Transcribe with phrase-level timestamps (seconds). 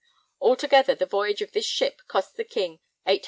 [0.39, 3.19] Altogether, the voyage of this ship cost the King '800_l.